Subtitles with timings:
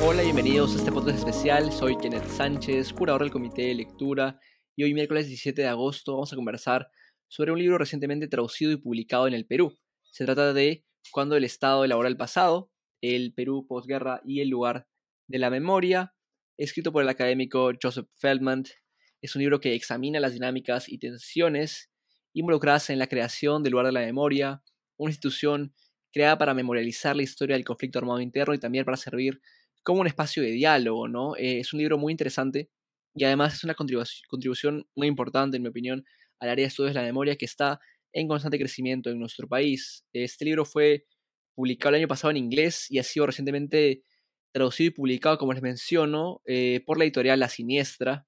[0.00, 1.72] Hola, bienvenidos a este podcast especial.
[1.72, 4.38] Soy Kenneth Sánchez, curador del Comité de Lectura,
[4.76, 6.88] y hoy miércoles 17 de agosto vamos a conversar
[7.26, 9.76] sobre un libro recientemente traducido y publicado en el Perú.
[10.12, 14.86] Se trata de Cuando el Estado elabora el pasado, el Perú posguerra y el lugar
[15.26, 16.14] de la memoria,
[16.56, 18.62] escrito por el académico Joseph Feldman.
[19.20, 21.90] Es un libro que examina las dinámicas y tensiones
[22.34, 24.62] involucradas en la creación del lugar de la memoria,
[24.96, 25.74] una institución
[26.12, 29.40] creada para memorializar la historia del conflicto armado interno y también para servir
[29.82, 31.36] como un espacio de diálogo, ¿no?
[31.36, 32.70] Eh, es un libro muy interesante
[33.14, 36.04] y además es una contribución muy importante, en mi opinión,
[36.40, 37.80] al área de estudios de la memoria que está
[38.12, 40.04] en constante crecimiento en nuestro país.
[40.12, 41.04] Este libro fue
[41.54, 44.04] publicado el año pasado en inglés y ha sido recientemente
[44.52, 48.26] traducido y publicado, como les menciono, eh, por la editorial La Siniestra.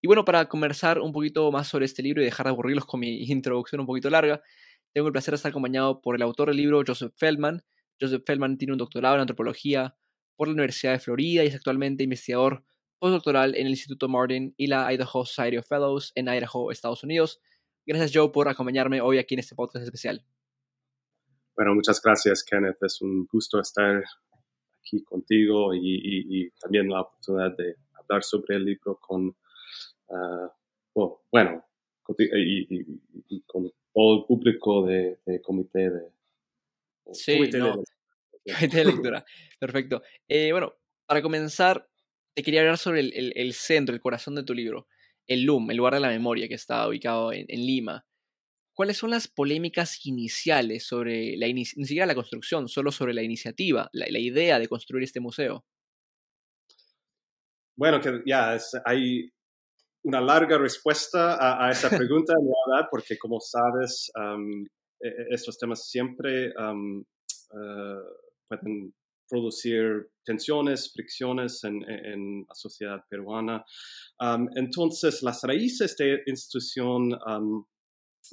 [0.00, 3.00] Y bueno, para conversar un poquito más sobre este libro y dejar de aburrirlos con
[3.00, 4.42] mi introducción un poquito larga,
[4.92, 7.64] tengo el placer de estar acompañado por el autor del libro, Joseph Feldman.
[8.00, 9.96] Joseph Feldman tiene un doctorado en antropología
[10.36, 12.64] por la Universidad de Florida y es actualmente investigador
[12.98, 17.40] postdoctoral en el Instituto Martin y la Idaho Society of Fellows en Idaho, Estados Unidos.
[17.84, 20.24] Gracias, Joe, por acompañarme hoy aquí en este podcast especial.
[21.56, 22.82] Bueno, muchas gracias, Kenneth.
[22.82, 24.04] Es un gusto estar
[24.78, 29.36] aquí contigo y, también la oportunidad de hablar sobre el libro con,
[30.10, 30.54] ah,
[31.30, 31.64] bueno,
[32.18, 36.12] y, con todo el público de, comité de...
[37.12, 37.84] Sí, comité, de,
[38.84, 39.24] lectura.
[39.58, 40.02] Perfecto.
[40.28, 40.74] Eh, bueno,
[41.06, 41.88] para comenzar,
[42.34, 44.86] te quería hablar sobre el, centro, el corazón de tu libro,
[45.26, 48.04] el LUM, el lugar de la memoria que está ubicado en, Lima.
[48.74, 53.90] ¿Cuáles son las polémicas iniciales sobre la ni siquiera la construcción, solo sobre la iniciativa,
[53.92, 55.64] la, idea de construir este museo?
[57.76, 59.30] Bueno, que ya hay
[60.04, 64.10] una larga respuesta a, esa pregunta, verdad, porque como sabes,
[65.00, 66.52] e, e, estos temas siempre
[67.52, 68.00] eh,
[68.58, 68.94] pueden
[69.28, 73.64] producir tensiones, fricciones en, la sociedad peruana.
[74.54, 77.12] entonces, las raíces de institución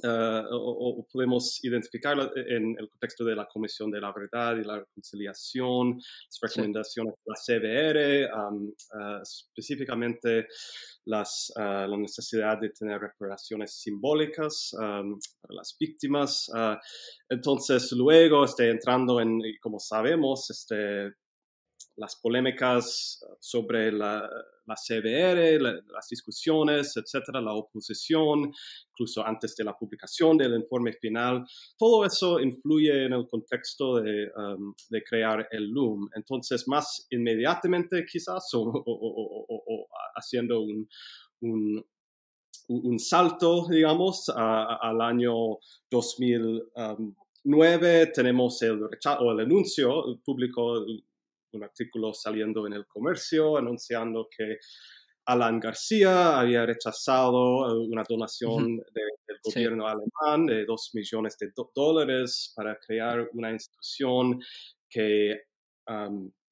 [0.04, 4.78] Uh, o, podemos identificarlo en el contexto de la Comisión de la Verdad y la
[4.78, 10.46] Reconciliación, las recomendaciones de la CBR, uh, específicamente
[11.06, 16.50] las, uh, la necesidad de tener reparaciones simbólicas para las víctimas.
[17.28, 21.12] entonces, luego, este, entrando en, como sabemos, este,
[22.00, 24.28] las polémicas sobre la,
[24.66, 28.50] la CBR, las discusiones, etcétera, la oposición,
[28.90, 31.44] incluso antes de la publicación del informe final,
[31.78, 36.08] todo eso influye en el contexto de, um, de crear el LUM.
[36.14, 40.88] Entonces, más inmediatamente quizás, o, haciendo un,
[41.42, 41.84] un,
[42.68, 45.58] un, salto, digamos, al año
[45.90, 50.86] 2009, tenemos el rechazo o el anuncio público
[51.52, 54.58] un artículo saliendo en el comercio anunciando que
[55.26, 62.52] Alan García había rechazado eh, una donación del gobierno alemán de dos millones de dólares
[62.56, 64.40] para crear una institución
[64.88, 65.42] que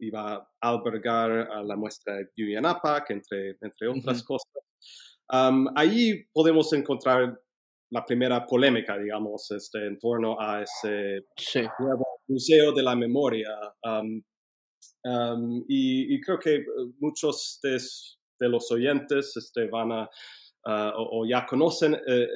[0.01, 4.51] iba a albergar a la muestra de Yuyanapak, entre, entre otras cosas.
[5.77, 7.41] ahí podemos encontrar
[7.91, 11.27] la primera polémica, digamos, este, en torno a ese
[11.79, 13.49] nuevo museo de la memoria
[15.69, 16.65] y, creo que eh,
[16.99, 20.11] muchos de, los oyentes este, van a,
[20.67, 22.27] ah, o, ya conocen eh, eh,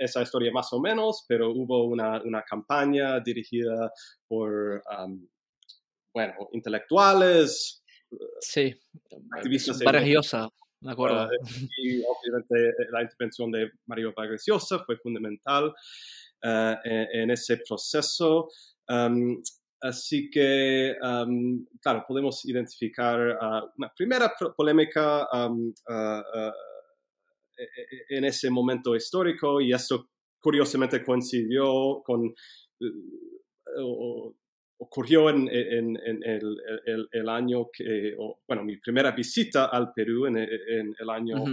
[0.00, 3.92] esa historia más o menos, pero hubo una, una campaña dirigida
[4.26, 4.82] por,
[6.14, 7.82] bueno, intelectuales.
[8.40, 8.74] Sí,
[9.36, 9.82] activistas.
[9.82, 10.48] Maravillosa.
[10.80, 11.22] Me acuerdo.
[11.22, 11.28] Ah,
[11.82, 15.74] y obviamente la intervención de Mario Vargas Llosa fue fundamental
[16.42, 18.48] en, ese proceso.
[19.86, 20.96] Así que,
[21.80, 23.38] claro, podemos identificar
[23.76, 25.28] una primera polémica
[27.56, 30.10] e, e, en ese momento histórico y esto
[30.40, 32.34] curiosamente coincidió con,
[34.78, 38.14] ocurrió en, el, año que,
[38.46, 41.44] bueno, mi primera visita al Perú en, el año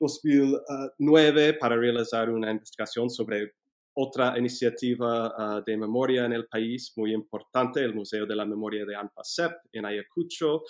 [0.00, 3.54] 2009 para realizar una investigación sobre
[3.94, 8.84] otra iniciativa ah, de memoria en el país muy importante, el Museo de la Memoria
[8.84, 10.62] de Anpasep en Ayacucho,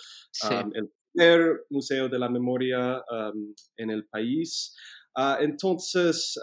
[0.73, 3.03] el primer Museo de la Memoria
[3.77, 4.75] en el país.
[5.15, 6.39] Ah, entonces,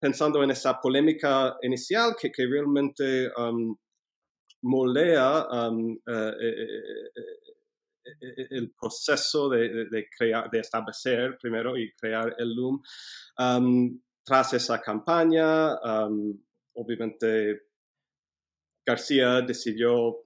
[0.00, 3.30] pensando en esa polémica inicial que, que realmente
[4.62, 7.16] molea eh, eh,
[8.04, 12.82] eh, el proceso de, de, crear, de establecer primero y crear el LUM,
[14.26, 15.76] tras esa campaña,
[16.74, 17.62] obviamente
[18.84, 20.24] García decidió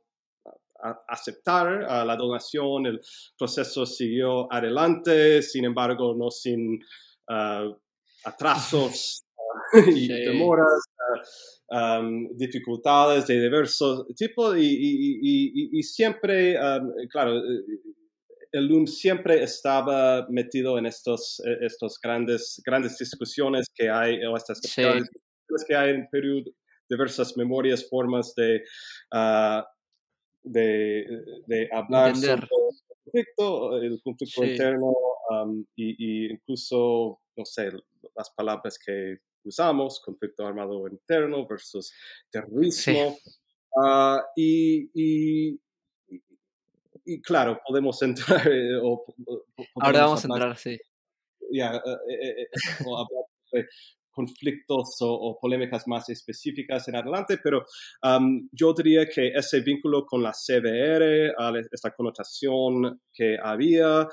[1.06, 3.00] aceptar la donación, el
[3.38, 6.82] proceso siguió adelante, sin embargo, no sin
[8.24, 9.22] atrasos
[9.94, 10.84] y demoras,
[12.36, 16.56] dificultades de diversos tipos y, siempre,
[17.10, 17.42] claro,
[18.52, 24.36] el LUM siempre estaba metido en estos, e, estos grandes, grandes discusiones que hay, o
[24.36, 26.44] estas que hay en Perú,
[26.88, 28.62] diversas memorias, formas de,
[29.12, 29.62] uh,
[30.42, 31.06] de,
[31.46, 34.92] de, hablar sobre el conflicto, el conflicto interno
[35.76, 37.70] y, y, incluso, no sé,
[38.16, 41.92] las palabras que usamos, conflicto armado interno versus
[42.30, 43.16] terrorismo.
[43.72, 45.60] Uh, y, y,
[47.14, 48.46] y, claro, podemos entrar.
[48.48, 49.04] Eh, o,
[49.80, 50.78] Ahora vamos a entrar, sí.
[51.52, 52.46] Ya, eh, eh,
[52.86, 53.66] o hablar de
[54.10, 57.64] conflictos o, polémicas más específicas en adelante, pero
[58.52, 61.32] yo diría que ese vínculo con la CBR,
[61.72, 64.08] esta connotación que había,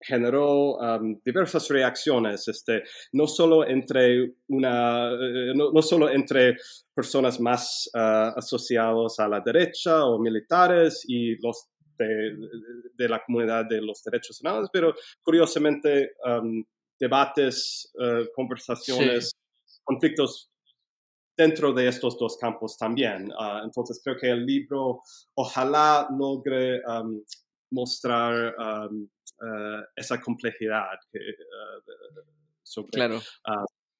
[0.00, 0.78] generó
[1.24, 6.56] diversas reacciones, este, no solo entre una, eh, no, solo entre
[6.94, 11.68] personas más uh, asociados a la derecha o militares y los
[12.04, 12.36] de,
[12.94, 16.12] de, la comunidad de los derechos humanos, pero curiosamente
[17.00, 19.32] debates, uh, conversaciones
[19.84, 20.50] conflictos
[21.36, 23.32] dentro de estos dos campos también.
[23.38, 25.00] Ah, entonces creo que el libro
[25.34, 26.82] ojalá logre
[27.70, 28.54] mostrar
[29.42, 32.20] eh, esa complejidad que uh,
[32.62, 33.20] sobre, claro.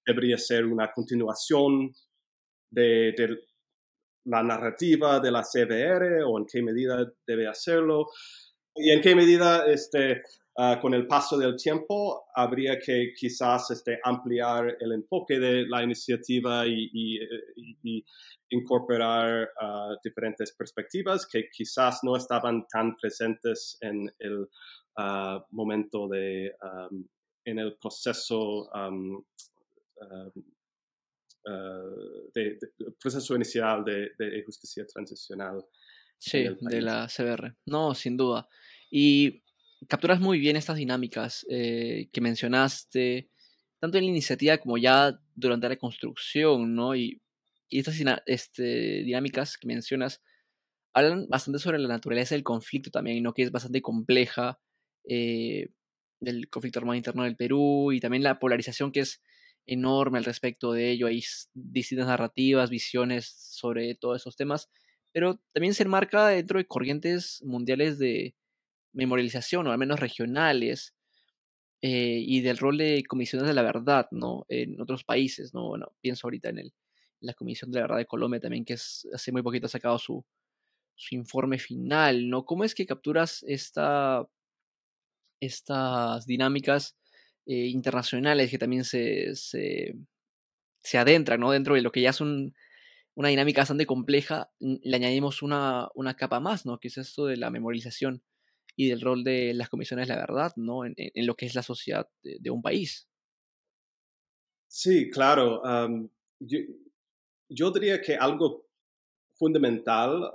[0.07, 1.93] Debería ser una continuación
[2.71, 3.39] de, de,
[4.25, 8.07] la narrativa de la CBR o en qué medida debe hacerlo.
[8.75, 10.23] Y en qué medida este,
[10.63, 15.83] Ah, con el paso del tiempo habría que quizás este, ampliar el enfoque de la
[15.83, 18.05] iniciativa y, eh,
[18.51, 24.49] incorporar ah, diferentes perspectivas que quizás no estaban tan presentes en el
[24.99, 26.53] ah, momento de,
[27.45, 28.69] en el proceso
[31.45, 32.59] de,
[33.01, 35.65] proceso inicial de, de, justicia transicional.
[36.19, 37.57] Sí, de la CBR.
[37.67, 38.49] No, sin duda.
[38.91, 39.43] Y
[39.89, 43.31] capturas muy bien estas dinámicas eh, que mencionaste,
[43.79, 46.95] tanto en la iniciativa como ya durante la construcción, ¿no?
[46.95, 47.21] Y,
[47.73, 47.95] estas
[48.27, 50.21] este, dinámicas que mencionas
[50.93, 53.33] hablan bastante sobre la naturaleza del conflicto también, ¿no?
[53.33, 54.59] Que es bastante compleja,
[55.09, 55.69] eh,
[56.19, 59.23] del conflicto armado interno del Perú y también la polarización que es
[59.71, 61.07] enorme al respecto de ello.
[61.07, 61.23] Hay
[61.55, 64.69] distintas narrativas, visiones sobre todos esos temas,
[65.13, 68.35] pero también se enmarca dentro de corrientes mundiales de,
[68.93, 70.95] memorialización, o al menos regionales,
[71.83, 74.45] eh, y del rol de comisiones de la verdad, ¿no?
[74.49, 75.69] En otros países, ¿no?
[75.69, 76.75] Bueno, pienso ahorita en, el,
[77.21, 80.25] la Comisión de la Verdad de Colombia también, que hace muy poquito ha sacado su,
[80.95, 82.45] su informe final, ¿no?
[82.45, 84.27] ¿Cómo es que capturas esta,
[85.41, 86.97] estas dinámicas
[87.47, 89.95] eh, internacionales que también se, se,
[90.83, 91.51] se, adentran, ¿no?
[91.51, 92.55] Dentro de lo que ya es un,
[93.15, 96.79] una dinámica bastante compleja, le añadimos una, una capa más, ¿no?
[96.79, 98.23] Que es esto de la memorialización
[98.77, 100.85] y del rol de las comisiones de la verdad, ¿no?
[100.85, 103.09] En, lo que es la sociedad de, un país.
[104.69, 105.63] Sí, claro.
[106.39, 108.69] yo, diría que algo
[109.35, 110.31] fundamental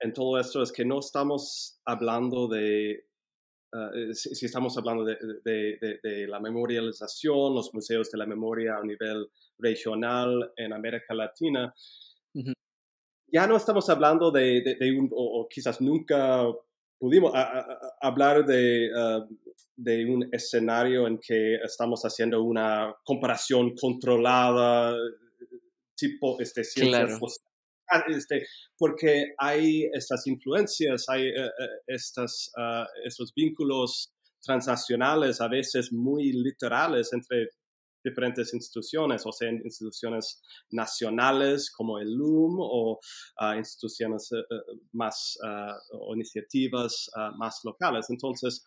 [0.00, 3.07] en todo esto es que no estamos hablando de,
[3.72, 8.84] ah, eh, si, estamos hablando de, de, la memorialización, los museos de la memoria a
[8.84, 11.74] nivel regional en América Latina,
[13.30, 16.44] ya no estamos hablando de, un, o, quizás nunca
[16.98, 17.32] pudimos
[18.00, 19.26] hablar de, ah,
[19.76, 24.96] de, un escenario en que estamos haciendo una comparación controlada,
[25.94, 27.18] tipo este, ciencia ah,
[28.08, 36.32] este, porque hay estas influencias, hay eh, eh, uh, estos vínculos transnacionales, a veces muy
[36.32, 37.48] literales entre
[38.04, 40.40] diferentes instituciones, o sea, instituciones
[40.70, 42.98] nacionales como el LUM o
[43.38, 44.42] ah, instituciones eh,
[44.92, 48.06] más ah, o iniciativas ah, más locales.
[48.10, 48.64] Entonces,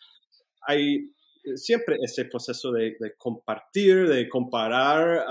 [0.68, 1.10] hay
[1.56, 5.26] siempre ese proceso de, compartir, de comparar,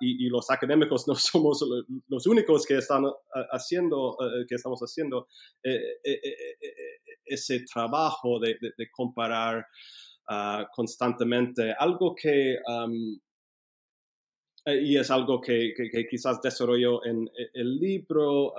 [0.00, 1.64] y, los académicos no somos
[2.08, 3.04] los únicos que están
[3.50, 5.28] haciendo, eh, que estamos haciendo
[7.24, 8.56] ese trabajo de,
[8.90, 9.66] comparar
[10.74, 11.72] constantemente.
[11.78, 12.58] Algo que
[14.64, 15.74] eh, y es algo que,
[16.08, 18.54] quizás desarrollo en e, el libro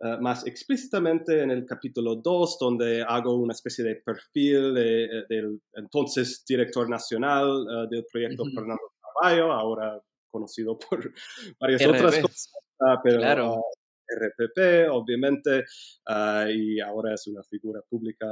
[0.00, 5.60] eh, más explícitamente en el capítulo 2, donde hago una especie de perfil eh, del
[5.74, 10.00] entonces director nacional del proyecto Fernando Carballo, ahora
[10.30, 11.12] conocido por
[11.60, 13.62] varias otras cosas, ah, pero claro.
[14.10, 15.64] RPP, obviamente,
[16.06, 18.26] ah, y ahora es una figura pública.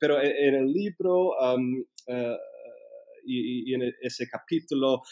[0.00, 1.32] Pero en el libro
[2.06, 2.36] eh,
[3.26, 5.02] y, en ese capítulo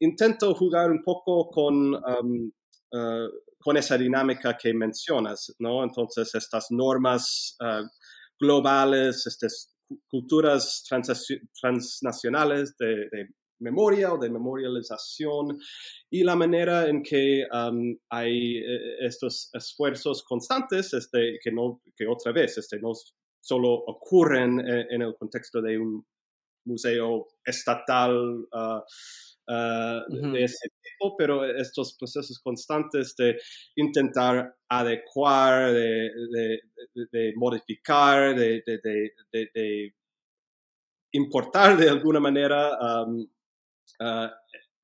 [0.00, 3.28] intento jugar un poco con, eh,
[3.66, 5.82] con esa dinámica que mencionas, ¿no?
[5.82, 7.56] Entonces, estas normas
[8.38, 9.74] globales, estas
[10.08, 10.84] culturas
[11.60, 15.58] transnacionales de, memoria o de memorialización
[16.08, 17.44] y la manera en que
[18.10, 22.92] hay eh, estos esfuerzos constantes este, que, no, que otra vez este, no
[23.40, 26.06] solo ocurren eh, en, el contexto de un
[26.66, 28.46] museo estatal
[29.48, 33.38] ah, ah, de ese tipo, pero estos procesos constantes de
[33.76, 36.60] intentar adecuar, de,
[37.12, 38.62] de modificar, de,
[41.12, 42.72] importar de alguna manera
[43.04, 44.28] uh,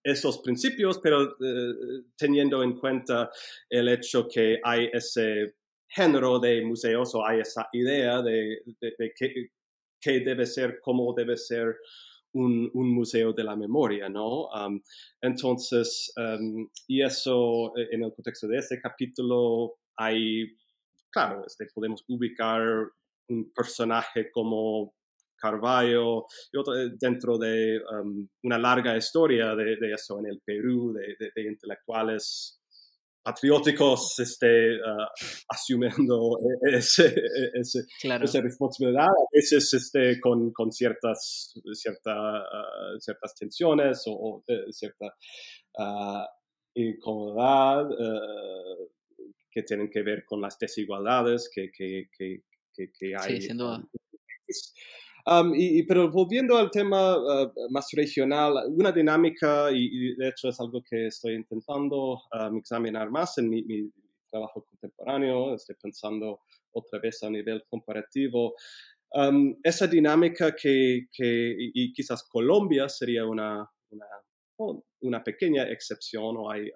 [0.05, 3.31] esos principios, pero uh, teniendo en cuenta
[3.69, 5.55] el hecho que hay ese
[5.89, 9.13] género de museos o hay esa idea de, de, de
[10.01, 11.77] qué, debe ser, cómo debe ser
[12.35, 14.47] un, museo de la memoria, ¿no?
[14.49, 14.81] Um,
[15.21, 20.57] entonces, um, y eso eh, en el contexto de ese capítulo hay,
[21.11, 22.63] claro, este, podemos ubicar
[23.29, 24.95] un personaje como
[25.37, 32.62] Carvalho, eh, dentro de um, una larga historia de, eso en el Perú, de, intelectuales
[33.23, 35.07] patrióticos este, uh,
[35.49, 36.39] asumiendo
[36.73, 37.15] ese,
[37.55, 45.15] ese, esa responsabilidad, a veces este, con, con ciertas, cierta, uh, ciertas tensiones o, cierta
[45.79, 46.25] uh,
[46.75, 47.89] incomodidad
[49.51, 52.43] que tienen que ver con las desigualdades que, que, que,
[52.75, 53.41] que hay.
[53.41, 53.85] Sí, sin duda.
[55.25, 60.59] Um, y, pero volviendo al tema ah, más regional, una dinámica, y, de hecho es
[60.61, 62.23] algo que estoy intentando
[62.57, 63.91] examinar más en mi,
[64.29, 66.41] trabajo contemporáneo, estoy pensando
[66.73, 68.55] otra vez a nivel comparativo,
[69.63, 74.07] esa dinámica que, que, y quizás Colombia sería una, una,
[75.03, 76.71] una pequeña excepción o hay,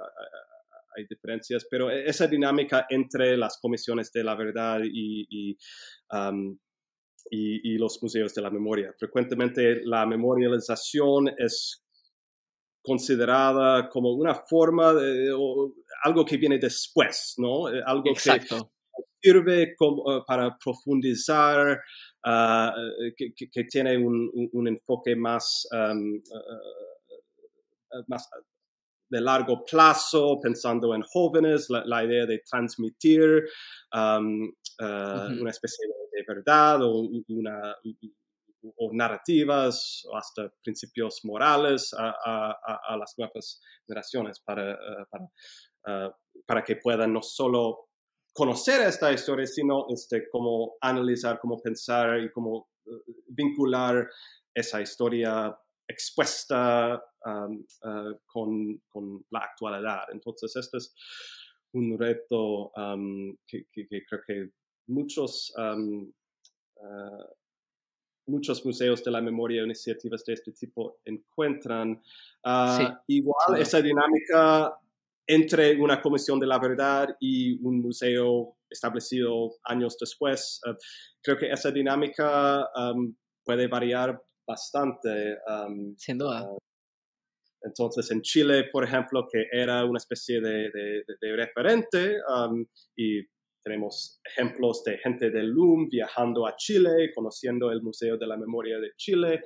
[0.97, 5.59] hay diferencias, pero e, esa dinámica entre las comisiones de la verdad y, y
[7.30, 8.92] y, los museos de la memoria.
[8.99, 11.85] Frecuentemente la memorialización es
[12.83, 15.33] considerada como una forma de
[16.04, 17.68] algo que viene después, ¿no?
[17.68, 18.71] Eh, algo Exacto.
[18.95, 21.80] que sirve como, eh, para profundizar,
[22.25, 25.66] ah, eh, que, tiene un, enfoque más,
[28.06, 28.28] más
[29.09, 33.45] de largo plazo, pensando en jóvenes, la, idea de transmitir
[34.78, 37.76] una especie de verdad o, una,
[38.76, 45.25] o narrativas o hasta principios morales a, las nuevas generaciones para, eh, para,
[45.87, 46.11] eh,
[46.47, 47.88] para, que puedan no solo
[48.33, 52.90] conocer esta historia, sino este, cómo analizar, cómo pensar y cómo eh,
[53.28, 54.09] vincular
[54.54, 55.56] esa historia
[55.88, 57.00] expuesta
[58.26, 60.04] con, con, la actualidad.
[60.12, 60.95] Entonces, este es
[61.73, 62.73] un reto
[63.47, 64.50] que, creo que
[64.87, 65.76] muchos, ah,
[68.26, 72.02] muchos museos de la memoria iniciativas de este tipo encuentran.
[72.45, 74.78] Ah, igual esa dinámica
[75.28, 80.76] entre una comisión de la verdad y un museo establecido años después, ah,
[81.23, 82.69] creo que esa dinámica
[83.45, 85.37] puede variar bastante.
[85.97, 86.49] Sin duda.
[87.62, 92.16] Entonces, en Chile, por ejemplo, que era una especie de, de referente
[92.97, 93.26] y
[93.66, 98.78] tenemos ejemplos de gente del LUM viajando a Chile, conociendo el Museo de la Memoria
[98.78, 99.42] de Chile.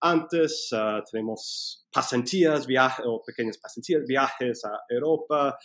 [0.00, 5.56] Antes ah, tenemos pasantías, viajes o pequeñas pasantías, viajes a Europa,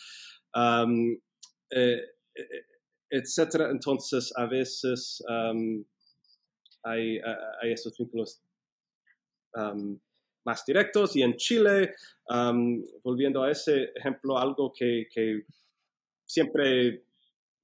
[0.53, 1.17] um,
[1.71, 1.99] eh,
[3.09, 3.71] etc.
[3.71, 5.23] Entonces, a veces
[6.83, 7.19] hay,
[7.61, 8.39] hay, esos vínculos
[10.45, 11.15] más directos.
[11.15, 11.95] Y en Chile,
[13.03, 15.43] volviendo a ese ejemplo, algo que, que
[16.23, 17.05] siempre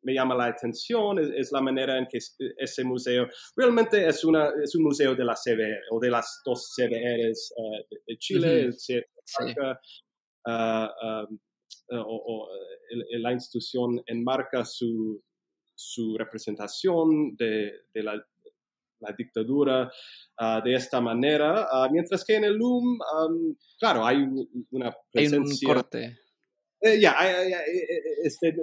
[0.03, 2.19] me llama la atención es, la manera en que
[2.57, 6.73] ese museo realmente es, una, es un museo de la CBR o de las dos
[6.75, 9.75] CBRs uh, de, Chile, uh,
[12.05, 12.49] o,
[13.19, 15.23] la institución enmarca su,
[15.75, 18.15] su representación de, de la,
[18.99, 19.91] la, dictadura
[20.63, 24.17] de esta manera, mientras que en el LUM, um, claro, hay
[24.71, 25.69] una presencia...
[25.69, 26.17] Hay un corte.
[26.81, 27.15] Eh, ya,
[28.23, 28.55] este,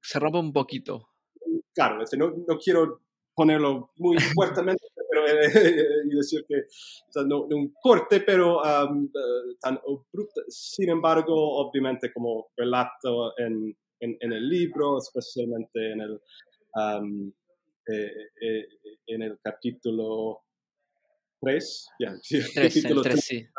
[0.00, 1.08] se rompe un poquito.
[1.74, 3.00] Claro, este, no, no, quiero
[3.34, 5.50] ponerlo muy fuertemente pero, eh,
[6.10, 6.62] y decir que
[7.26, 10.42] no, un corte, pero um, uh, tan abrupto.
[10.48, 16.20] Sin embargo, obviamente como relato en, en, el libro, especialmente en el,
[17.88, 18.68] eh, eh,
[19.06, 20.42] en el capítulo
[21.40, 21.88] 3,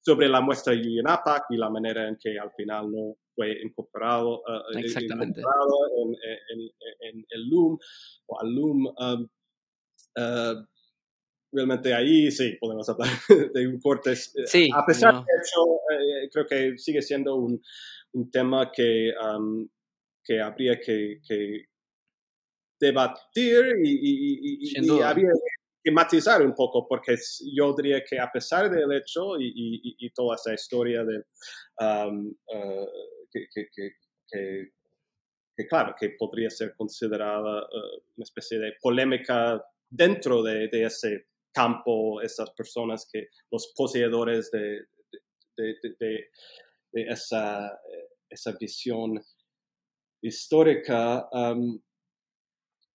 [0.00, 4.40] sobre la muestra de Yuyenapak y la manera en que al final no fue incorporado,
[4.40, 6.70] uh, incorporado en,
[7.08, 7.78] en, el LUM
[8.26, 8.86] o al LUM.
[8.98, 9.28] Um,
[11.52, 13.08] realmente ahí sí podemos hablar
[13.54, 14.16] de un corte.
[14.16, 15.80] Sí, a pesar de eso,
[16.32, 17.62] creo que sigue siendo un,
[18.12, 19.68] un tema que, um,
[20.24, 21.66] que habría que, que
[22.80, 25.30] debatir y, y, habría
[25.82, 27.16] que matizar un poco, porque
[27.54, 31.22] yo diría que a pesar del hecho y, toda esa historia de
[31.80, 32.86] um, uh,
[33.30, 33.68] que, que,
[35.56, 41.26] que, claro, que podría ser considerada uh, una especie de polémica dentro de, de, ese
[41.52, 44.86] campo, esas personas que, los poseedores de,
[45.56, 47.80] de, de esa,
[48.28, 49.20] esa visión
[50.22, 51.28] histórica.
[51.32, 51.80] Um,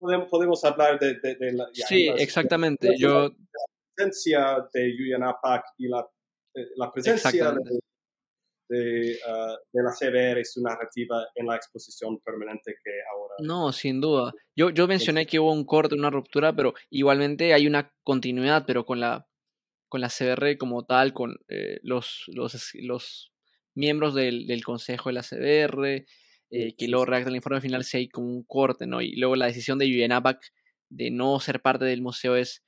[0.01, 1.19] podemos, hablar de,
[1.53, 1.69] la...
[1.73, 2.95] sí, exactamente.
[2.99, 3.31] Yo...
[3.95, 6.09] presencia de Yuyan Apak y la,
[6.55, 7.81] eh, la presencia de,
[8.69, 13.35] uh, de, la CBR y su narrativa en la exposición permanente que ahora...
[13.41, 14.33] No, sin duda.
[14.57, 18.85] Yo, yo mencioné que hubo un corte, una ruptura, pero igualmente hay una continuidad, pero
[18.85, 19.27] con la,
[19.89, 23.33] con la CBR como tal, con eh, los, los, los
[23.75, 26.07] miembros del, del consejo de la CBR,
[26.51, 29.03] eh, que luego redacta el informe final si hay como un corte, ¿no?
[29.03, 30.13] Y luego la decisión de Yuyen
[30.91, 32.65] de no ser parte del museo es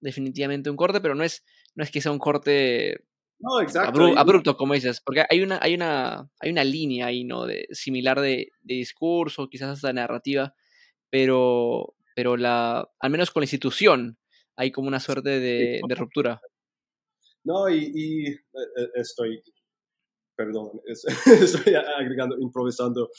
[0.00, 3.04] definitivamente un corte, pero no es, no es que sea un corte
[4.16, 7.46] abrupto, como dices, porque hay una, hay una, hay una línea ahí, ¿no?
[7.46, 10.54] De, similar de, de discurso, quizás hasta narrativa,
[11.10, 14.18] pero, pero la, al menos con la institución
[14.56, 16.40] hay como una suerte de, de ruptura.
[17.44, 18.38] No, y, y eh,
[18.76, 19.42] eh, estoy
[20.38, 23.10] perdón, estoy agregando, improvisando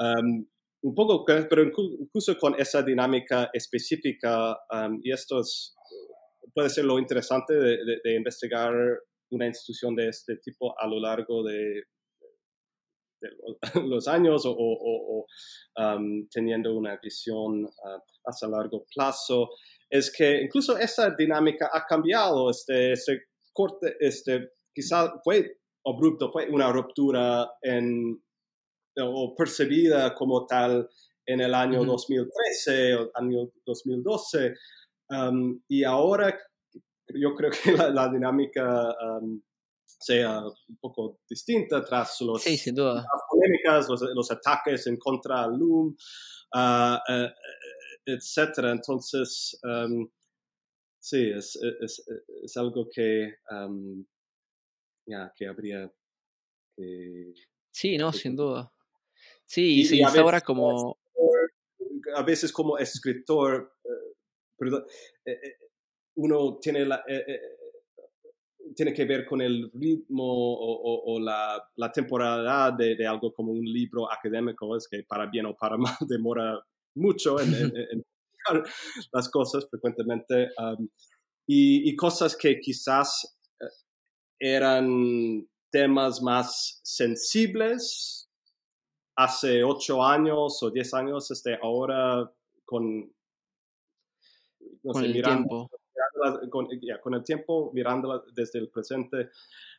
[0.00, 0.46] um,
[0.82, 5.74] un poco, pero incluso con esa dinámica específica, um, y esto es,
[6.54, 8.72] puede ser lo interesante de, investigar
[9.34, 11.82] una institución de este tipo a lo largo de,
[13.84, 15.26] los años o,
[15.76, 17.68] um, teniendo una visión uh,
[18.24, 19.50] a largo plazo,
[19.88, 22.50] es que incluso esa dinámica ha cambiado.
[22.50, 28.22] Este, este corte, este, quizá fue abrupto, fue una ruptura en,
[29.00, 30.88] o percibida como tal
[31.26, 34.54] en el año 2013 o año 2012.
[35.10, 36.38] Um, y ahora
[37.08, 39.40] yo creo que la, dinámica um,
[39.84, 45.96] sea un poco distinta tras los, las polémicas, los, ataques en contra de LUM,
[46.54, 47.28] uh, uh,
[48.06, 48.58] etc.
[48.72, 50.08] Entonces, um,
[50.98, 52.04] sí, es, es,
[52.42, 53.34] es, algo que
[55.06, 55.90] ya, que habría
[56.76, 57.34] que...
[57.70, 58.72] Sí, no, sin duda.
[59.46, 60.98] Sí, y, se instaura como...
[62.16, 64.14] A veces como escritor, eh,
[64.56, 64.84] perdón,
[65.24, 65.56] eh, eh,
[66.16, 67.04] uno tiene la...
[68.74, 74.10] tiene que ver con el ritmo o, la, la, temporalidad de, algo como un libro
[74.10, 76.60] académico, es que para bien o para mal demora
[76.96, 78.04] mucho en, en,
[79.12, 80.50] las cosas frecuentemente.
[81.46, 83.36] y, y, cosas que quizás
[84.38, 88.28] eran temas más sensibles
[89.16, 92.30] hace ocho años o diez años, este, ahora
[92.64, 93.12] con,
[94.82, 95.70] con el tiempo.
[96.50, 99.30] Con, el tiempo, mirándola desde el presente,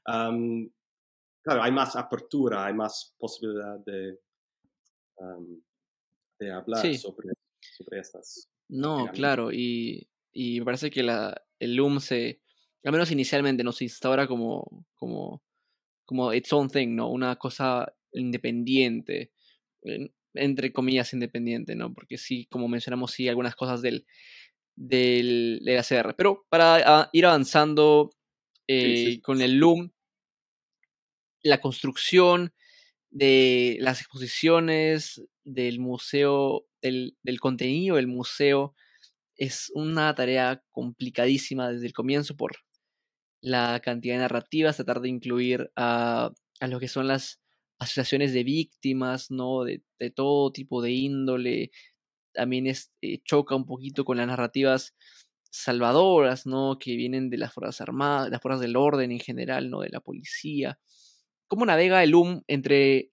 [0.05, 4.19] claro, hay más apertura, hay más posibilidad de,
[6.39, 8.49] de hablar sobre, sobre estas.
[8.67, 12.41] No, claro, y, y me parece que la, el LUM se,
[12.83, 15.43] al menos inicialmente nos instaura como, como,
[16.05, 17.09] como its own thing, ¿no?
[17.09, 19.31] Una cosa independiente,
[20.33, 21.93] entre comillas independiente, ¿no?
[21.93, 24.05] Porque sí, como mencionamos, sí, algunas cosas del,
[24.75, 26.15] del, del ACR.
[26.15, 28.11] Pero para ir avanzando
[28.67, 29.91] eh, con el Loom,
[31.43, 32.53] la construcción
[33.09, 38.73] de las exposiciones, del museo, del, del contenido del museo,
[39.37, 42.57] es una tarea complicadísima desde el comienzo por
[43.41, 47.39] la cantidad de narrativas, tratar de incluir a, a lo que son las
[47.79, 49.63] asociaciones de víctimas, ¿no?
[49.63, 51.71] De, de todo tipo de índole.
[52.35, 54.95] También es, eh, choca un poquito con las narrativas
[55.51, 56.77] salvadoras, ¿no?
[56.79, 59.81] Que vienen de las Fuerzas Armadas, las Fuerzas del Orden en general, ¿no?
[59.81, 60.79] De la policía.
[61.47, 63.11] ¿Cómo navega el UM entre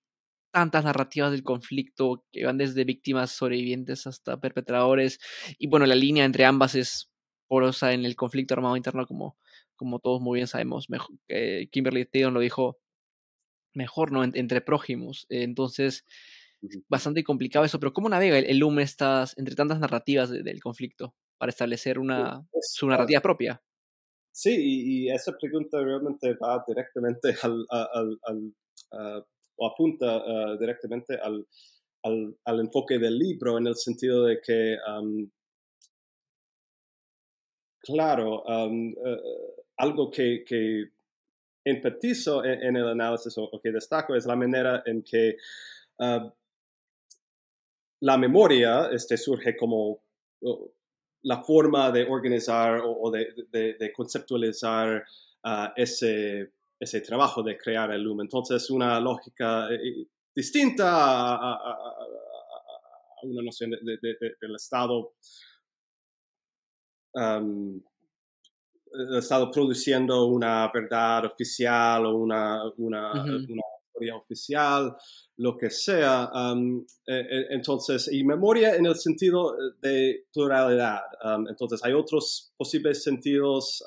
[0.52, 5.20] tantas narrativas del conflicto que van desde víctimas sobrevivientes hasta perpetradores?
[5.58, 7.10] Y bueno, la línea entre ambas es
[7.48, 9.36] porosa en el conflicto armado interno como
[9.82, 11.16] como todos muy bien sabemos, mejor,
[11.72, 12.78] Kimberly Taylor lo dijo
[13.74, 14.22] mejor, ¿no?
[14.22, 15.26] entre prójimos.
[15.28, 16.04] entonces,
[16.88, 21.50] bastante complicado eso, pero ¿cómo navega el, el estas, entre tantas narrativas del conflicto para
[21.50, 23.62] establecer una, su narrativa propia?
[24.34, 28.54] Sí, y, esa pregunta realmente va directamente al, al,
[29.56, 31.46] o apunta directamente al,
[32.02, 34.76] al, enfoque del libro en el sentido de que,
[37.80, 38.94] claro, eh,
[39.76, 40.90] algo que, que
[41.64, 45.36] empatizo en, el análisis o, que destaco es la manera en que
[46.00, 46.32] ah,
[48.02, 50.02] la memoria este, surge como
[51.22, 55.04] la forma de organizar o, de, conceptualizar
[55.44, 58.22] ah, ese, ese trabajo de crear el loom.
[58.22, 61.58] Entonces, una lógica eh, distinta a,
[63.22, 65.12] una noción del Estado
[69.16, 73.12] estado produciendo una verdad oficial o una, una,
[73.92, 74.96] historia oficial,
[75.36, 76.30] lo que sea.
[77.06, 81.02] E, e, entonces, y memoria en el sentido de pluralidad.
[81.48, 83.84] entonces, hay otros posibles sentidos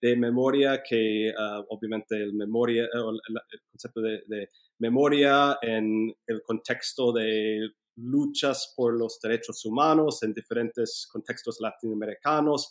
[0.00, 7.70] de memoria que, uh, obviamente, el, memoria, el, concepto de, memoria en el contexto de
[7.96, 12.68] luchas por los derechos humanos en diferentes contextos latinoamericanos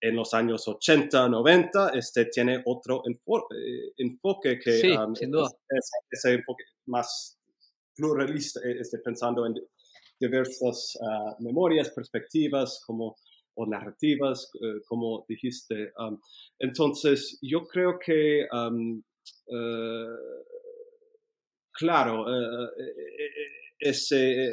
[0.00, 5.48] en los años 80, 90, este tiene otro eh, enfoque que sí, um, sin duda.
[5.68, 7.38] Es, ese enfoque más
[7.94, 9.54] pluralista, eh, este, pensando en
[10.18, 13.16] diversas uh, memorias, perspectivas, como
[13.54, 15.92] o narrativas, uh, como dijiste.
[15.98, 16.18] Um,
[16.58, 19.02] entonces, yo creo que, um,
[19.48, 20.16] uh,
[21.72, 22.26] claro,
[23.78, 24.52] ese,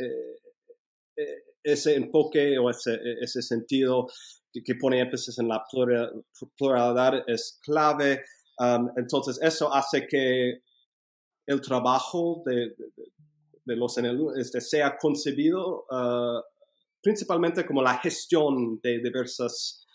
[1.63, 4.07] ese enfoque o ese, ese sentido
[4.63, 5.63] que, pone énfasis en la
[6.57, 8.23] pluralidad es clave.
[8.59, 10.61] Um, entonces, eso hace que
[11.45, 12.75] el trabajo de,
[13.65, 16.41] de, los NLU este, sea concebido uh,
[17.01, 19.85] principalmente como la gestión de diversas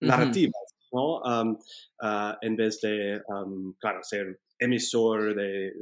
[0.00, 1.20] narrativas, ¿no?
[1.22, 1.58] Um,
[2.02, 5.72] uh, en vez de, um, claro, ser emisor de,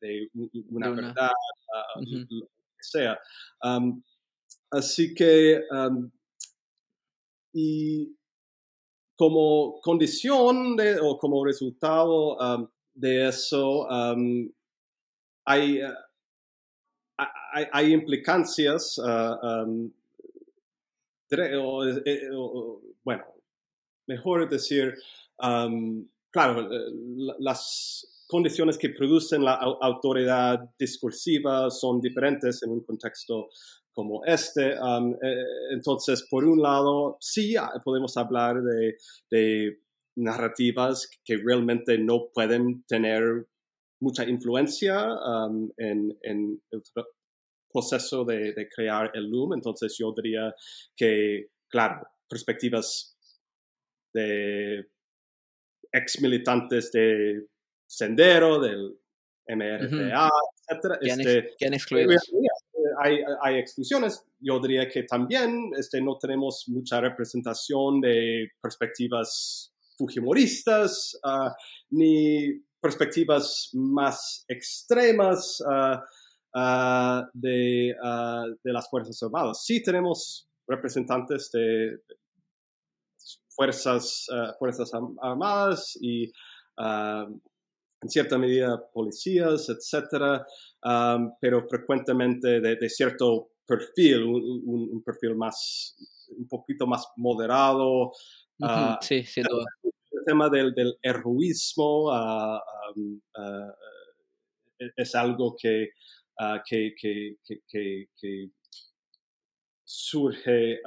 [0.00, 0.28] de
[0.70, 1.30] una, verdad,
[1.96, 3.18] uh, lo que sea.
[4.70, 5.62] así que
[7.54, 8.14] y
[9.16, 14.50] como condición de, o como resultado um, de eso, um,
[15.46, 15.94] hay, uh,
[17.16, 19.92] hay, hay, implicancias, uh, um,
[21.30, 22.28] eh, eh,
[23.04, 23.24] bueno,
[24.06, 24.94] mejor decir,
[25.38, 26.90] claro, eh,
[27.38, 33.48] las condiciones que producen la autoridad discursiva son diferentes en un contexto
[33.94, 34.78] como este.
[34.78, 39.78] Um, eh, entonces, por un lado, sí ah, podemos hablar de,
[40.16, 43.48] narrativas que realmente no pueden tener
[44.00, 46.60] mucha influencia um, en, el
[47.72, 49.54] proceso de, crear el Loom.
[49.54, 50.54] Entonces, yo diría
[50.96, 53.16] que, claro, perspectivas
[54.12, 54.86] de
[55.92, 57.46] ex militantes de
[57.88, 58.96] Sendero, del
[59.48, 60.30] MRTA,
[60.68, 60.98] etcétera.
[61.00, 62.12] Este, han excluido
[62.98, 64.24] hay, exclusiones.
[64.40, 71.54] Yo diría que también este, no tenemos mucha representación de perspectivas fujimoristas ah,
[71.90, 76.04] ni perspectivas más extremas ah,
[76.54, 77.94] ah, de,
[78.62, 79.64] de, las Fuerzas Armadas.
[79.64, 81.98] Sí tenemos representantes de
[83.48, 84.26] fuerzas,
[84.58, 84.90] fuerzas
[85.22, 86.32] armadas y
[88.04, 90.46] en cierta medida policías, etcétera,
[91.40, 95.96] pero frecuentemente de, cierto perfil, un, perfil más,
[96.36, 98.12] un poquito más moderado.
[98.62, 99.64] Ah, sí, sin duda.
[99.82, 102.62] El tema del, del heroísmo ah,
[103.36, 103.74] ah,
[104.78, 105.90] e, es algo que,
[106.68, 107.36] que, que,
[107.66, 108.50] que,
[109.86, 110.80] surge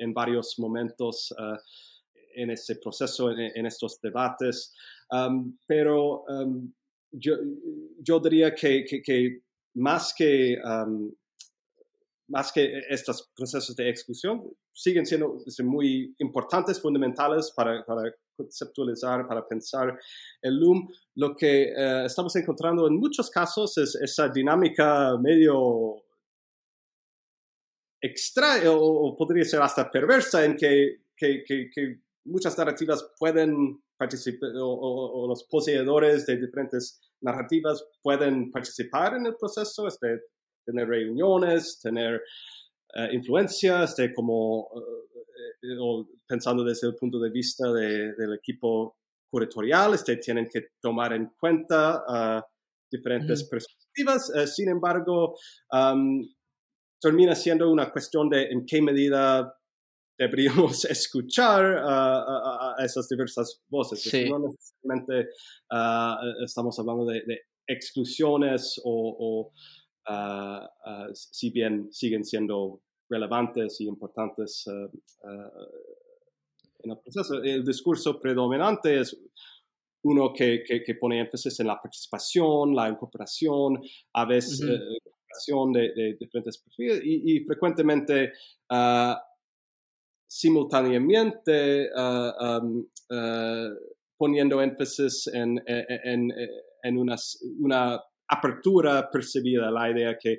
[0.00, 1.34] en varios momentos
[2.38, 4.74] en ese proceso, en, estos debates.
[5.66, 6.24] Pero
[7.12, 9.42] yo, diría que,
[9.74, 10.58] más que
[12.28, 17.84] más que estos procesos de exclusión, siguen siendo muy importantes, fundamentales para,
[18.36, 19.98] conceptualizar, para pensar
[20.42, 20.88] el Loom.
[21.16, 26.04] Lo que eh, estamos encontrando en muchos casos es esa dinámica medio
[28.00, 35.26] extraña o, podría ser hasta perversa en que, que, que muchas narrativas pueden participar o,
[35.28, 40.20] los poseedores de diferentes narrativas pueden participar en el proceso, este,
[40.64, 42.22] tener reuniones, tener
[42.96, 48.96] uh, influencia, este, como uh, pensando desde el punto de vista de, del equipo
[49.30, 52.44] curatorial, este, tienen que tomar en cuenta
[52.90, 54.32] diferentes perspectivas.
[54.54, 55.34] sin embargo,
[57.00, 59.54] termina siendo una cuestión de en qué medida
[60.18, 64.12] deberíamos escuchar a esas diversas voces.
[64.28, 65.30] No necesariamente
[66.44, 67.22] estamos hablando de,
[67.66, 69.52] exclusiones o,
[71.14, 74.90] si bien siguen siendo relevantes y importantes en
[76.90, 77.42] el proceso.
[77.42, 79.16] El discurso predominante es
[80.02, 83.82] uno que, que, pone énfasis en la participación, la incorporación,
[84.14, 84.98] a veces uh
[85.72, 88.32] de, diferentes perfiles y, frecuentemente
[88.70, 89.14] uh,
[90.28, 92.86] simultáneamente uh, um,
[94.16, 96.28] poniendo énfasis en, en,
[96.82, 97.16] en una,
[97.60, 100.38] una, apertura percibida a la idea que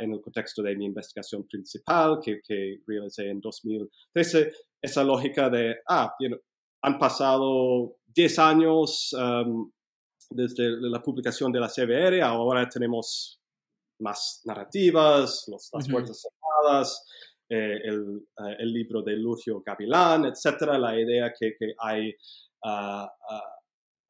[0.00, 5.76] en el contexto de mi investigación principal que, que realicé en 2013, esa lógica de,
[5.88, 6.14] ah,
[6.82, 9.70] han pasado 10 años um,
[10.30, 13.40] desde la publicación de la CBR, ahora tenemos
[14.00, 17.80] más narrativas, las Fuerzas Armadas, eh, el, eh,
[18.58, 22.10] el, libro de Lucio Gavilán, etcétera, la idea que, que hay,
[22.64, 23.06] uh,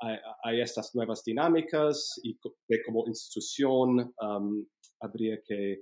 [0.00, 4.66] hay, hay, estas nuevas dinámicas y que como institución um,
[5.00, 5.80] habría que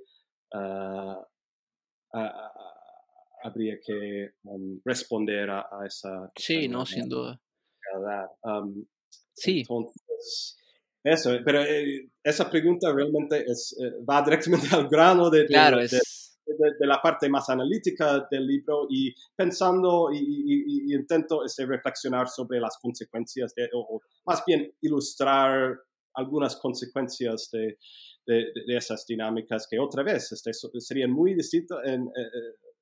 [0.55, 1.23] uh,
[3.45, 6.31] habría que um, responder a, esa.
[6.37, 7.41] Sí, no, sin duda.
[8.43, 8.87] Um,
[9.35, 9.61] sí.
[9.61, 10.57] Entonces,
[11.05, 15.89] eso, pero eh, esa pregunta realmente es, eh, va directamente al grano de, claro, de,
[16.59, 22.79] de, la parte más analítica del libro y pensando y, intento este, reflexionar sobre las
[22.81, 25.79] consecuencias, de, o, más bien ilustrar
[26.15, 27.79] algunas consecuencias de,
[28.69, 32.73] esas dinámicas que otra vez este, serían muy distintas en, eh,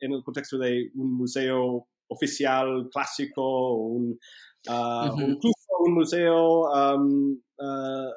[0.00, 4.18] en el contexto de un museo oficial clásico, un,
[4.68, 8.12] uh, incluso un museo um, uh,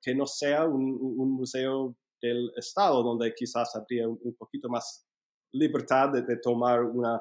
[0.00, 5.06] que no sea un, un, museo del Estado, donde quizás habría un, poquito más
[5.52, 7.20] libertad de, tomar una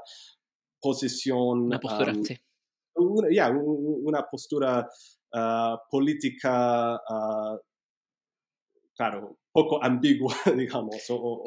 [0.82, 1.63] posición.
[1.63, 2.38] Una postura, um, sí.
[2.96, 4.88] Una, una postura
[5.34, 7.00] uh, política,
[8.96, 11.44] claro, poco ambigua, digamos, o,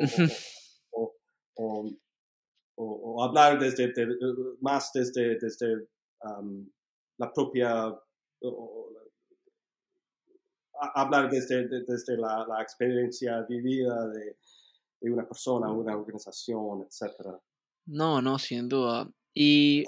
[1.57, 1.91] o
[2.77, 3.93] o, hablar desde,
[4.61, 5.89] más desde, desde
[7.19, 7.95] la propia,
[10.95, 14.37] hablar desde, desde la, la, experiencia vivida de,
[15.01, 17.37] de, una persona, una organización, etc.
[17.87, 19.11] No, no, sin duda.
[19.35, 19.85] Y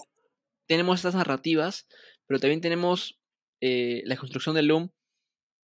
[0.67, 1.87] tenemos estas narrativas,
[2.27, 3.19] pero también tenemos
[3.61, 4.91] eh, la construcción del LUM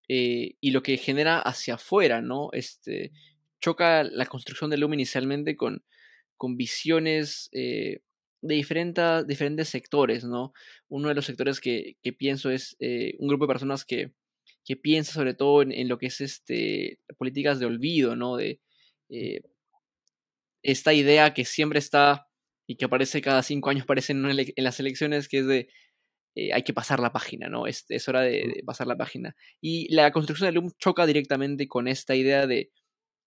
[0.07, 2.49] eh, y lo que genera hacia afuera, ¿no?
[2.53, 3.11] Este,
[3.61, 5.83] choca la construcción del LUM inicialmente con
[6.35, 8.01] con visiones eh,
[8.41, 10.51] de diferentes, diferentes sectores, ¿no?
[10.89, 12.75] Uno de los sectores que, pienso es
[13.17, 14.11] un grupo de personas que,
[14.65, 18.37] que piensa sobre todo en, lo que es este, políticas de olvido, ¿no?
[18.37, 18.61] De
[19.09, 19.41] eh,
[20.63, 22.27] esta idea que siempre está
[22.67, 24.23] y que aparece cada cinco años, aparece en,
[24.63, 25.69] las elecciones, que es de
[26.53, 27.67] hay que pasar la página, ¿no?
[27.67, 29.35] Es, es hora de, pasar la página.
[29.61, 32.71] Y la construcción del LUM choca directamente con esta idea de,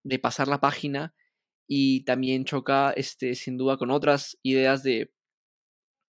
[0.05, 1.15] de pasar la página
[1.69, 5.13] y también choca este, sin duda con otras ideas de,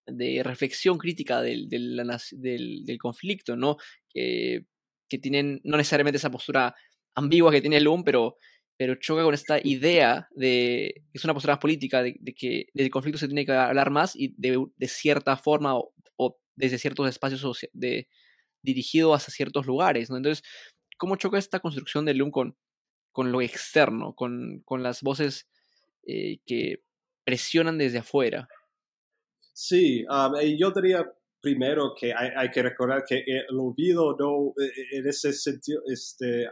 [0.05, 1.97] de reflexión crítica del, del,
[2.31, 3.77] del, conflicto, ¿no?
[5.08, 6.76] Que, tienen no necesariamente esa postura
[7.15, 8.38] ambigua que tiene UM, pero,
[8.78, 13.28] pero choca con esta idea de, es una postura política, de, que del conflicto se
[13.28, 15.93] tiene que hablar más y de, de cierta forma o,
[16.56, 18.08] desde ciertos espacios de,
[18.63, 20.17] dirigido hacia ciertos lugares, ¿no?
[20.17, 20.43] Entonces,
[20.98, 22.58] ¿cómo choca esta construcción del UM con,
[23.12, 25.48] con lo externo, con, con las voces
[26.08, 26.82] eh, que
[27.28, 28.48] presionan desde afuera.
[29.52, 30.06] Sí,
[30.58, 31.06] yo diría
[31.41, 36.47] primero que hay, que recordar que el olvido no, e, e, en ese sentido, este,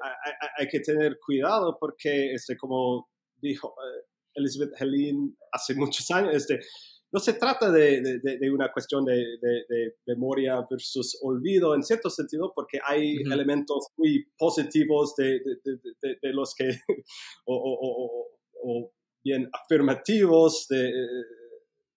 [0.58, 3.10] hay, que tener cuidado porque, este, como
[3.42, 6.60] dijo eh, Elizabeth Helene hace muchos años, este,
[7.12, 9.24] no se trata de, de, una cuestión de,
[10.06, 15.40] memoria versus olvido en cierto sentido, porque hay elementos muy positivos de,
[16.34, 16.68] los que,
[17.46, 18.28] o,
[18.64, 18.92] o,
[19.24, 20.92] bien afirmativos de,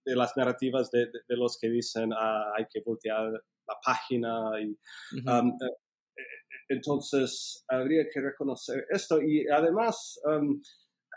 [0.09, 4.51] de las narrativas de, de, los que dicen ah, hay que voltear la página.
[4.61, 4.77] Y,
[5.29, 5.66] um, eh,
[6.16, 6.23] eh,
[6.71, 9.21] entonces, habría que reconocer esto.
[9.23, 10.61] Y además, um,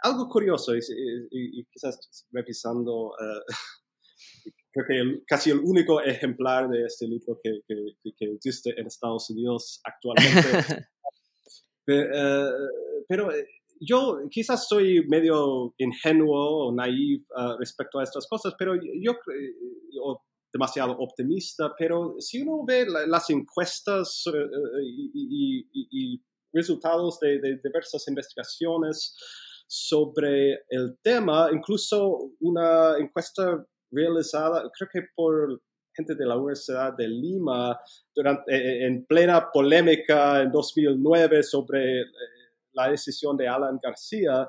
[0.03, 7.39] algo curioso, y, quizás revisando uh, creo que casi el único ejemplar de este libro
[7.43, 10.87] que, que, existe en Estados Unidos actualmente.
[13.07, 13.29] pero,
[13.81, 20.21] yo quizás soy medio ingenuo o naive ah, respecto a estas cosas, pero yo, creo
[20.53, 26.21] demasiado optimista, pero si uno ve las encuestas eh, y,
[26.53, 29.15] resultados de, diversas investigaciones
[29.67, 35.61] sobre el tema, incluso una encuesta realizada, creo que por
[35.95, 37.79] gente de la Universidad de Lima,
[38.13, 42.01] durante, eh, en plena polémica en 2009 sobre
[42.73, 44.47] la decisión de Alan García,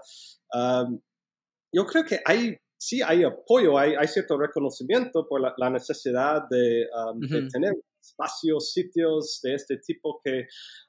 [0.55, 1.01] um,
[1.75, 6.89] yo creo que hay sí hay apoyo, hay, hay cierto reconocimiento por la, necesidad de,
[6.93, 10.49] um, tener espacios, sitios de este tipo que,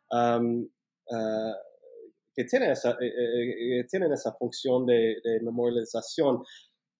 [0.10, 1.54] um, uh,
[2.36, 6.44] que tienen, esa, eh, eh, eh, tienen esa función de, memorialización.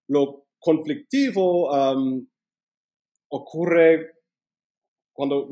[0.10, 1.70] Lo conflictivo
[3.30, 4.12] ocurre
[5.14, 5.48] cuando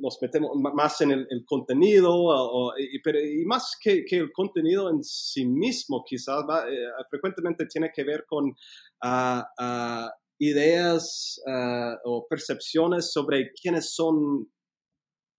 [0.00, 5.04] nos metemos más en el, contenido, y, pero, y más que, que, el contenido en
[5.04, 8.54] sí mismo, quizás eh, frecuentemente tiene que ver con
[9.02, 14.50] ah, ah, ideas ah, o percepciones sobre quiénes son,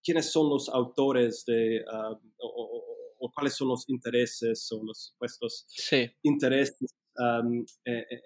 [0.04, 1.84] quiénes son los autores de,
[2.40, 5.66] o, cuáles son los intereses o los supuestos
[6.22, 6.94] intereses
[7.86, 8.22] eh, eh,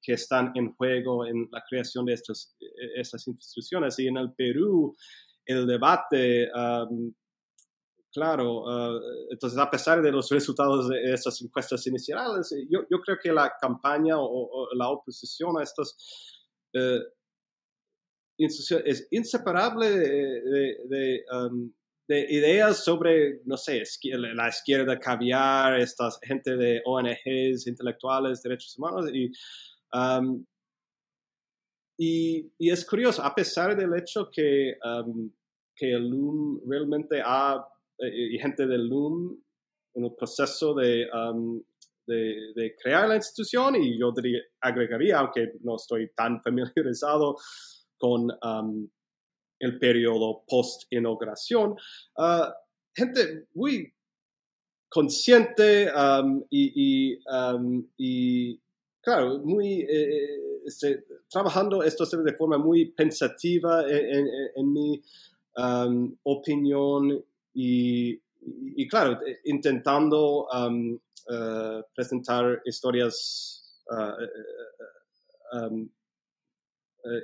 [0.00, 3.98] que están en juego en la creación de estas, e, estas instituciones.
[3.98, 4.94] Y en el Perú,
[5.44, 6.48] el debate,
[8.12, 9.00] claro, ah,
[9.30, 13.52] entonces a pesar de los resultados de estas encuestas iniciales, yo, yo creo que la
[13.60, 15.96] campaña o, la oposición a estas
[16.74, 17.00] eh,
[18.38, 19.88] instituciones es inseparable
[22.08, 29.08] de ideas sobre, no sé, la izquierda caviar, esta gente de ONGs, intelectuales, derechos humanos,
[29.12, 29.30] y
[31.98, 34.76] y, y, es curioso, a pesar del hecho que,
[35.76, 37.66] que el LUM realmente ha,
[37.98, 39.38] eh, y gente del LUM
[39.94, 41.06] en el proceso de,
[42.06, 47.36] de, de, crear la institución, y yo diría, agregaría, aunque no estoy tan familiarizado
[47.98, 48.28] con
[49.60, 51.76] el periodo post-inauguración,
[52.18, 52.52] ah,
[52.94, 53.94] gente muy
[54.88, 55.90] consciente
[56.50, 57.18] y,
[57.96, 58.61] y,
[59.02, 65.02] claro, muy, eh, eh, este, trabajando esto de forma muy pensativa en, mi
[66.22, 68.18] opinión y,
[68.88, 70.46] claro, intentando
[71.30, 74.16] eh, presentar historias ah,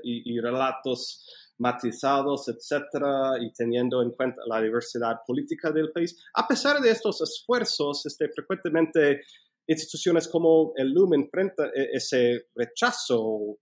[0.03, 1.25] y, y, relatos
[1.59, 6.17] matizados, etcétera, y teniendo en cuenta la diversidad política del país.
[6.35, 9.23] A pesar de estos esfuerzos, este, frecuentemente
[9.69, 13.59] instituciones como el LUM enfrentan e, ese rechazo,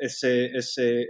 [0.00, 1.08] ese, ese, e,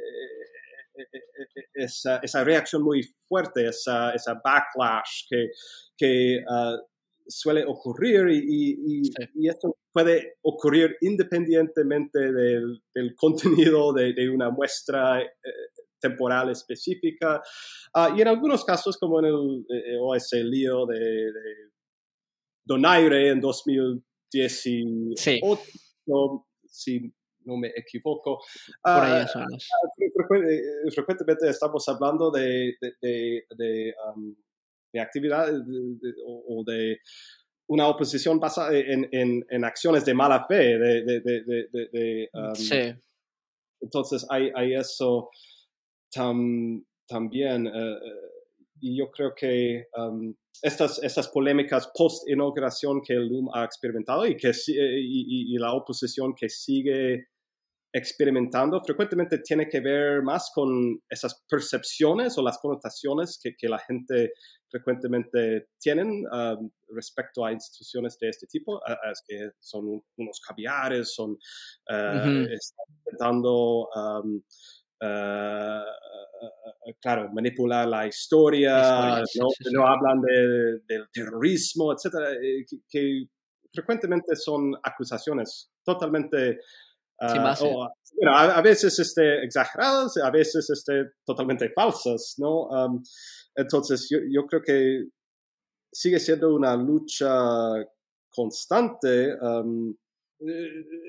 [0.94, 5.48] e, esa, esa, reacción muy fuerte, esa, esa backlash que,
[5.96, 6.78] que uh,
[7.26, 9.02] suele ocurrir y,
[9.34, 15.28] y, esto puede ocurrir independientemente del, del contenido de, de, una muestra eh,
[15.98, 17.42] temporal específica.
[17.94, 21.70] Uh, y en algunos casos, como en el, eh, o ese lío de, de
[22.66, 25.40] Donaire en 2018, sí.
[26.66, 28.40] si no me equivoco.
[28.82, 34.34] Por ahí uh, frecuentemente estamos hablando de, de, de, um,
[35.00, 35.62] actividades
[36.26, 36.98] o, de
[37.68, 40.78] una oposición basada en, en, en, acciones de mala fe.
[40.78, 42.94] De, um, sí.
[43.80, 45.30] Entonces hay, hay eso
[46.10, 47.68] tam, también.
[47.68, 47.98] Uh,
[48.80, 54.36] y yo creo que um, estas, estas polémicas post-inauguración que el LUM ha experimentado y,
[54.36, 57.28] que, y, y, la oposición que sigue
[57.92, 63.78] experimentando frecuentemente tiene que ver más con esas percepciones o las connotaciones que, que la
[63.78, 64.32] gente
[64.70, 68.80] frecuentemente tienen um, respecto a instituciones de este tipo,
[69.26, 71.32] que son unos caviares, son
[71.90, 72.46] uh,
[72.98, 74.42] intentando um,
[75.00, 79.22] uh, claro, manipular la historia,
[79.72, 80.20] no, hablan
[80.86, 82.30] del terrorismo, etcétera,
[82.88, 83.26] que,
[83.72, 86.60] frecuentemente son acusaciones totalmente
[87.20, 87.88] uh,
[88.26, 92.68] a, veces este, exageradas, a veces este, totalmente falsas, ¿no?
[93.54, 95.04] entonces, yo, yo, creo que
[95.92, 97.28] sigue siendo una lucha
[98.30, 99.34] constante.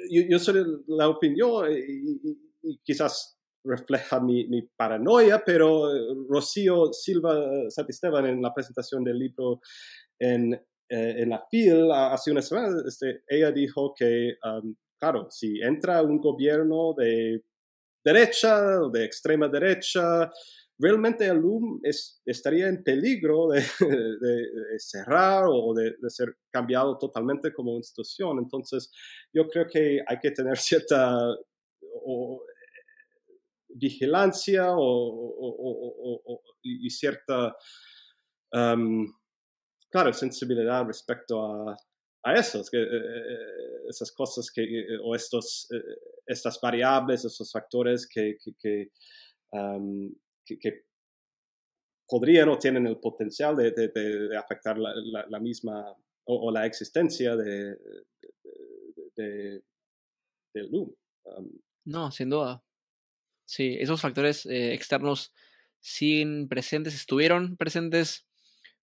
[0.10, 2.18] Yo, yo, soy la opinión y,
[2.62, 3.37] y quizás
[3.68, 6.00] refleja mi, mi, paranoia, pero eh,
[6.30, 9.60] Rocío Silva Santisteban en la presentación del libro
[10.20, 15.62] en, eh, en la FIL hace una semana, este, ella dijo que, um, claro, si
[15.62, 17.44] entra un gobierno de
[18.04, 20.32] derecha o de extrema derecha,
[20.80, 26.98] realmente el LUM es, estaría en peligro de, de, cerrar o de, de, ser cambiado
[26.98, 28.40] totalmente como institución.
[28.40, 28.92] Entonces,
[29.34, 31.18] yo creo que hay que tener cierta
[32.06, 32.44] o,
[33.78, 37.56] vigilancia o, y cierta,
[38.52, 41.78] claro, sensibilidad respecto a,
[42.24, 42.86] a eso, que,
[43.90, 45.68] esas cosas que, o estos,
[46.26, 48.92] estas variables, esos factores que, que,
[50.46, 50.88] que,
[52.10, 54.94] podrían o tienen el potencial de, de, afectar la,
[55.30, 55.94] la, misma
[56.26, 57.78] o, la existencia de,
[59.16, 59.62] de,
[60.54, 60.94] del loom.
[61.86, 62.64] no, sin duda.
[63.48, 65.34] Sí, esos factores eh, externos
[65.80, 68.28] siguen presentes, estuvieron presentes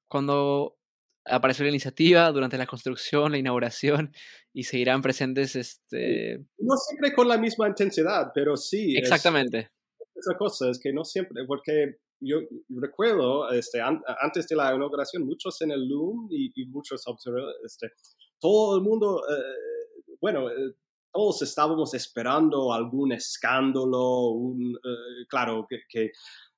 [0.08, 0.78] cuando
[1.26, 4.12] apareció la iniciativa, durante la construcción, la inauguración,
[4.54, 5.54] y seguirán presentes.
[5.54, 6.46] Este...
[6.58, 8.96] No siempre con la misma intensidad, pero sí.
[8.96, 9.70] Exactamente.
[10.14, 12.38] esa cosa es que no siempre, porque yo,
[12.70, 17.92] recuerdo, este, antes de la inauguración, muchos en el Loom y, muchos observadores, este,
[18.40, 20.74] todo el mundo, eh, bueno, eh,
[21.14, 26.10] todos estábamos esperando algún escándalo, un, eh, claro, que, que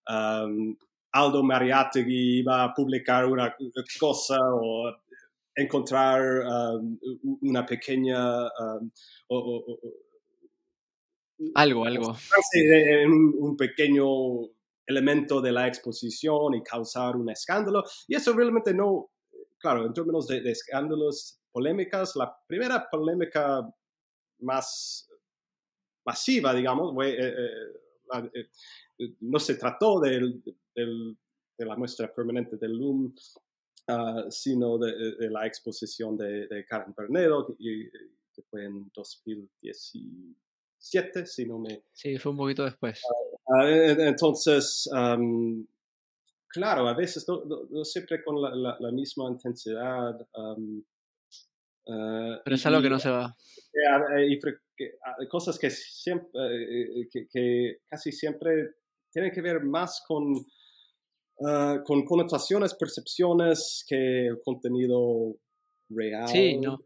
[0.09, 0.75] um,
[1.13, 3.55] Aldo Mariátegui iba a publicar una
[4.01, 4.91] cosa o
[5.55, 6.99] encontrar um,
[7.43, 8.45] una pequeña...
[8.47, 8.91] Um,
[11.55, 12.17] algo, algo.
[13.07, 14.07] Un, un pequeño
[14.87, 17.85] elemento de la exposición y causar un escándalo.
[18.09, 19.11] Y eso realmente no,
[19.59, 23.67] claro, en términos de, escándalos, polémicas, la primera polémica
[24.41, 25.09] más
[26.07, 27.51] masiva, digamos, eh, eh,
[28.33, 28.49] eh,
[29.21, 30.43] no se trató del,
[30.75, 31.15] de
[31.59, 33.15] la muestra permanente del LUM,
[33.89, 37.91] ah, sino de, la exposición de, Karen Bernedo, que,
[38.51, 41.85] fue en 2017, si no me...
[41.93, 43.01] Sí, fue un poquito después.
[43.49, 44.89] Ah, ah, entonces,
[46.49, 50.25] claro, a veces no, siempre con la, misma intensidad.
[51.87, 53.37] Pero es algo que no se va.
[54.29, 54.39] Y,
[55.29, 58.75] cosas que, siempre, eh, que, que, casi siempre
[59.11, 60.35] tienen que ver más con
[61.45, 65.37] Ah, con connotaciones, percepciones que el contenido
[65.89, 66.29] real.
[66.29, 66.79] Sí, no.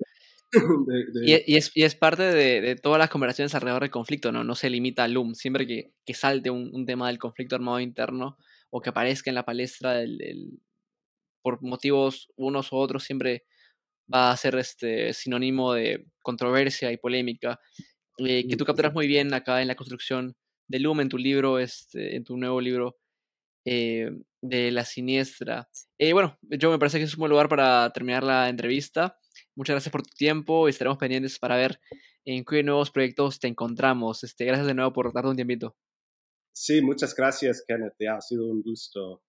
[1.23, 4.43] Y, es, y, es, parte de, de, todas las conversaciones alrededor del conflicto, ¿no?
[4.43, 5.35] No se limita al LUM.
[5.35, 8.37] Siempre que, que salte un, un, tema del conflicto armado interno
[8.71, 10.59] o que aparezca en la palestra del,
[11.41, 13.45] por motivos unos u otros, siempre
[14.13, 17.61] va a ser este sinónimo de controversia y polémica.
[18.19, 20.37] Eh, que tú capturas muy bien acá en la construcción
[20.69, 22.99] del LUM, en tu libro, este, en tu nuevo libro,
[23.65, 24.11] eh,
[24.43, 25.69] de la siniestra.
[25.99, 29.19] Eh, bueno, yo me parece que es un buen lugar para terminar la entrevista.
[29.55, 31.81] Muchas gracias por tu tiempo y estaremos pendientes para ver
[32.25, 34.25] en qué nuevos proyectos te encontramos.
[34.25, 35.77] Este, gracias de nuevo por darte un tiempito.
[36.53, 37.95] Sí, muchas gracias, Kenneth.
[38.09, 39.23] ha sido un gusto.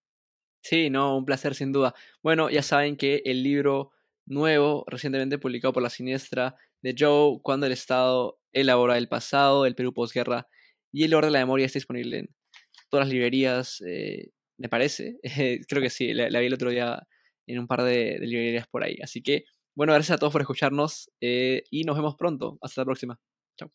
[0.64, 1.96] Sí, no, un placer sin duda.
[2.22, 3.92] Bueno, ya saben que el libro
[4.32, 9.76] nuevo, recientemente publicado por la siniestra de Joe, Cuando el Estado elabora el pasado, el
[9.76, 10.48] Perú posguerra
[10.92, 12.30] y el orden de la memoria está disponible en
[12.90, 15.18] todas las librerías, eh, me parece.
[15.68, 17.02] creo que sí, la, vi el otro día
[17.48, 18.98] en un par de, librerías por ahí.
[19.02, 22.58] Así que, bueno, gracias a todos por escucharnos eh, y nos vemos pronto.
[22.62, 23.20] Hasta la próxima.
[23.58, 23.72] Chao.